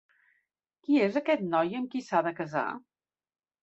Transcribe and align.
Qui 0.87 0.97
és 1.09 1.21
aquest 1.23 1.45
noi 1.53 1.79
amb 1.83 1.93
qui 1.95 2.05
s'ha 2.09 2.27
de 2.31 2.37
casar? 2.43 2.69